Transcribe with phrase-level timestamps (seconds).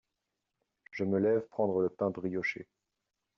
[0.89, 2.65] Je me lève prendre le pain brioché.